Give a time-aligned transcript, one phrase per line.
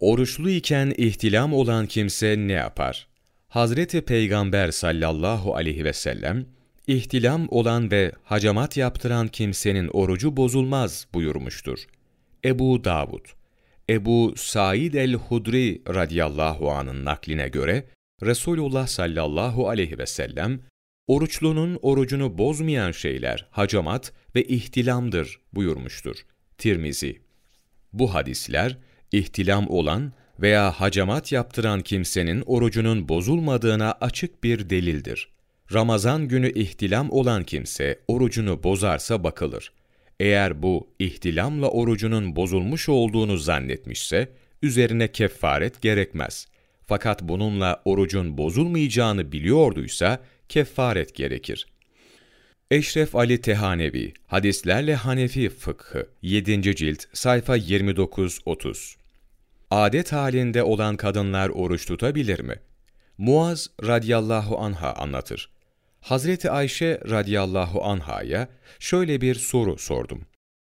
[0.00, 3.08] Oruçlu iken ihtilam olan kimse ne yapar?
[3.48, 6.46] Hazreti Peygamber sallallahu aleyhi ve sellem,
[6.86, 11.78] ihtilam olan ve hacamat yaptıran kimsenin orucu bozulmaz buyurmuştur.
[12.44, 13.26] Ebu Davud
[13.90, 17.86] Ebu Said el-Hudri radıyallahu anın nakline göre,
[18.22, 20.60] Resulullah sallallahu aleyhi ve sellem,
[21.06, 26.16] oruçlunun orucunu bozmayan şeyler hacamat ve ihtilamdır buyurmuştur.
[26.58, 27.22] Tirmizi
[27.92, 28.78] Bu hadisler,
[29.12, 35.28] ihtilam olan veya hacamat yaptıran kimsenin orucunun bozulmadığına açık bir delildir.
[35.72, 39.72] Ramazan günü ihtilam olan kimse orucunu bozarsa bakılır.
[40.20, 44.28] Eğer bu ihtilamla orucunun bozulmuş olduğunu zannetmişse,
[44.62, 46.46] üzerine kefaret gerekmez.
[46.86, 51.66] Fakat bununla orucun bozulmayacağını biliyorduysa, kefaret gerekir.
[52.70, 56.76] Eşref Ali Tehanevi, Hadislerle Hanefi Fıkhı, 7.
[56.76, 58.96] cilt, sayfa 29-30
[59.70, 62.54] Adet halinde olan kadınlar oruç tutabilir mi?
[63.18, 65.50] Muaz radıyallahu anha anlatır.
[66.00, 70.26] Hazreti Ayşe radıyallahu anhaya şöyle bir soru sordum.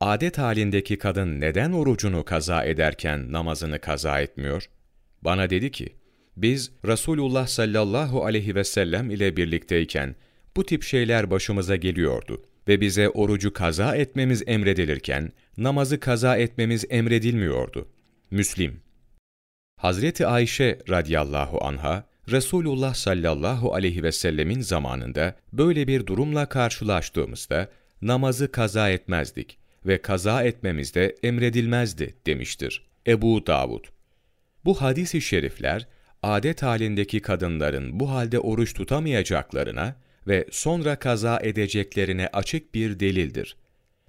[0.00, 4.64] Adet halindeki kadın neden orucunu kaza ederken namazını kaza etmiyor?
[5.22, 5.96] Bana dedi ki,
[6.36, 10.14] biz Resulullah sallallahu aleyhi ve sellem ile birlikteyken
[10.58, 17.88] bu tip şeyler başımıza geliyordu ve bize orucu kaza etmemiz emredilirken namazı kaza etmemiz emredilmiyordu.
[18.30, 18.80] Müslim
[19.76, 27.68] Hazreti Ayşe radıyallahu anha, Resulullah sallallahu aleyhi ve sellemin zamanında böyle bir durumla karşılaştığımızda
[28.02, 32.86] namazı kaza etmezdik ve kaza etmemiz de emredilmezdi demiştir.
[33.06, 33.84] Ebu Davud
[34.64, 35.88] Bu hadis-i şerifler,
[36.22, 43.56] adet halindeki kadınların bu halde oruç tutamayacaklarına ve sonra kaza edeceklerine açık bir delildir.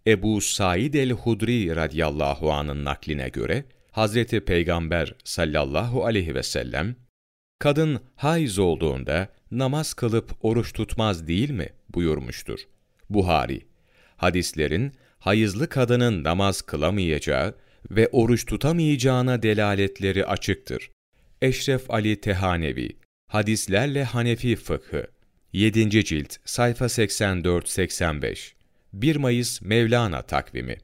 [0.08, 6.96] Ebu Said el-Hudri radıyallahu anın nakline göre, Hazreti Peygamber sallallahu aleyhi ve sellem,
[7.60, 12.60] kadın haiz olduğunda namaz kılıp oruç tutmaz değil mi buyurmuştur.
[13.10, 13.62] Buhari,
[14.18, 17.56] hadislerin hayızlı kadının namaz kılamayacağı
[17.92, 20.92] ve oruç tutamayacağına delaletleri açıktır.
[21.42, 25.08] Eşref Ali Tehanevi, Hadislerle Hanefi Fıkhı,
[25.54, 25.90] 7.
[25.90, 28.54] cilt, sayfa 84-85,
[28.94, 30.78] 1 Mayıs Mevlana takvimi